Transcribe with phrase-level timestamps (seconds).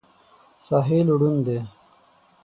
[0.65, 1.59] ساحل ړوند دی.